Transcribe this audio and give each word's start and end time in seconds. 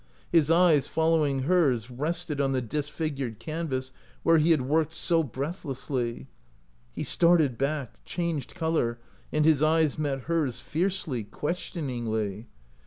His 0.31 0.49
eyes, 0.49 0.87
following 0.87 1.43
hers, 1.43 1.91
rested 1.91 2.41
on 2.41 2.53
the 2.53 2.59
disfigured 2.63 3.37
canvas 3.37 3.91
where 4.23 4.39
he 4.39 4.49
had 4.49 4.63
worked 4.63 4.93
so 4.93 5.21
breathlessly. 5.21 6.25
He 6.91 7.03
started 7.03 7.55
back, 7.55 8.03
changed 8.03 8.55
color, 8.55 8.97
and 9.31 9.45
his 9.45 9.61
eyes 9.61 9.99
met 9.99 10.21
hers 10.21 10.59
fiercely, 10.59 11.23
questioningly. 11.25 12.47